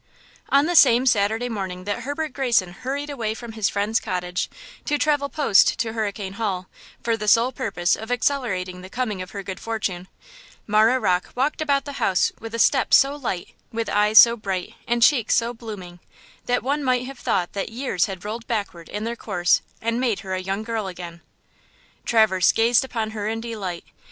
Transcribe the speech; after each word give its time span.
ON 0.49 0.65
the 0.65 0.75
same 0.75 1.05
Saturday 1.05 1.47
morning 1.47 1.83
that 1.83 1.99
Herbert 1.99 2.33
Greyson 2.33 2.71
hurried 2.73 3.11
away 3.11 3.35
from 3.35 3.51
his 3.51 3.69
friend's 3.69 3.99
cottage, 3.99 4.49
to 4.83 4.97
travel 4.97 5.29
post 5.29 5.77
to 5.77 5.93
Hurricane 5.93 6.33
Hall, 6.41 6.67
for 7.03 7.15
the 7.15 7.27
sole 7.27 7.51
purpose 7.51 7.95
of 7.95 8.11
accelerating 8.11 8.81
the 8.81 8.89
coming 8.89 9.21
of 9.21 9.29
her 9.29 9.43
good 9.43 9.59
fortune, 9.59 10.07
Marah 10.65 10.99
Rocke 10.99 11.29
walked 11.35 11.61
about 11.61 11.85
the 11.85 11.91
house 12.01 12.31
with 12.39 12.55
a 12.55 12.57
step 12.57 12.95
so 12.95 13.15
light, 13.15 13.49
with 13.71 13.89
eyes 13.89 14.17
so 14.17 14.35
bright 14.35 14.73
and 14.87 15.03
cheeks 15.03 15.35
so 15.35 15.53
blooming, 15.53 15.99
that 16.47 16.63
one 16.63 16.83
might 16.83 17.05
have 17.05 17.19
thought 17.19 17.53
that 17.53 17.69
years 17.69 18.05
had 18.07 18.25
rolled 18.25 18.47
backward 18.47 18.89
in 18.89 19.03
their 19.03 19.15
course 19.15 19.61
and 19.83 20.01
made 20.01 20.21
her 20.21 20.33
a 20.33 20.41
young 20.41 20.63
girl 20.63 20.87
again. 20.87 21.21
Traverse 22.05 22.51
gazed 22.51 22.83
upon 22.83 23.11
her 23.11 23.27
in 23.27 23.39
delight. 23.39 23.83